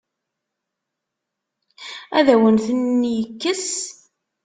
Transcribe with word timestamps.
Ad 2.17 2.27
awen-ten-yekkes? 2.33 3.69